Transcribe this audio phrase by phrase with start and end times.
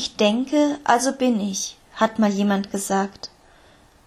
[0.00, 3.30] Ich denke, also bin ich, hat mal jemand gesagt.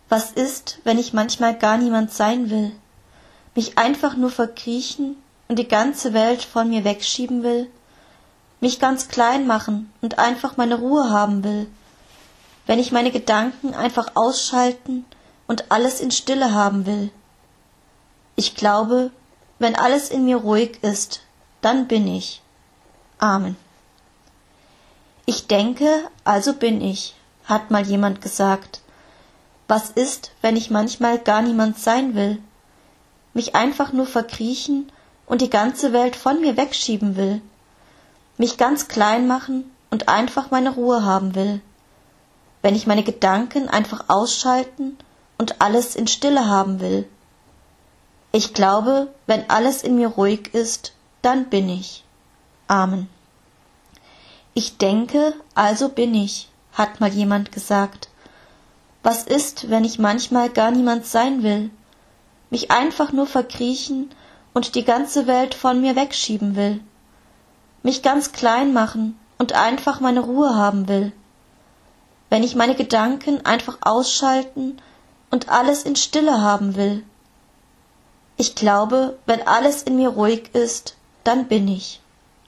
[0.08, 2.72] Was ist, wenn ich manchmal gar niemand sein will,
[3.56, 5.18] mich einfach nur verkriechen
[5.50, 7.70] und die ganze Welt von mir wegschieben will,
[8.62, 11.68] mich ganz klein machen und einfach meine Ruhe haben will,
[12.68, 15.04] wenn ich meine Gedanken einfach ausschalten
[15.46, 17.12] und alles in Stille haben will.
[18.38, 19.12] Ich glaube,
[19.60, 21.20] wenn alles in mir ruhig ist,
[21.60, 22.42] dann bin ich.
[23.20, 23.58] Amen.
[25.34, 28.82] Ich denke, also bin ich, hat mal jemand gesagt.
[29.70, 32.38] Was ist, wenn ich manchmal gar niemand sein will,
[33.34, 34.92] mich einfach nur verkriechen
[35.26, 37.42] und die ganze Welt von mir wegschieben will,
[38.38, 41.62] mich ganz klein machen und einfach meine Ruhe haben will,
[42.62, 44.98] wenn ich meine Gedanken einfach ausschalten
[45.38, 47.08] und alles in Stille haben will.
[48.34, 52.04] Ich glaube, wenn alles in mir ruhig ist, dann bin ich.
[52.68, 53.08] Amen.
[54.54, 58.10] Ich denke, also bin ich, hat mal jemand gesagt.
[59.04, 61.70] Was ist, wenn ich manchmal gar niemand sein will,
[62.50, 64.12] mich einfach nur verkriechen
[64.54, 66.82] und die ganze Welt von mir wegschieben will,
[67.82, 71.14] mich ganz klein machen und einfach meine Ruhe haben will,
[72.30, 74.78] wenn ich meine Gedanken einfach ausschalten
[75.32, 77.04] und alles in Stille haben will.
[78.38, 82.02] Ich glaube, wenn alles in mir ruhig ist, dann bin ich.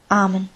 [0.09, 0.50] Amen.